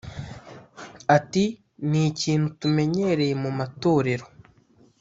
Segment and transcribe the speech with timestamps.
[1.17, 4.25] Ati”Ni ikintu tumenyereye mu matorero